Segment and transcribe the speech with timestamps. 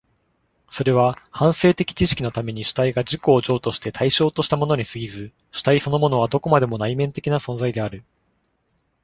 [0.71, 8.03] それは反省的知識のために主体が自己を譲渡して対象としたものに過ぎず、主体そのものはどこまでも内面的な存在である。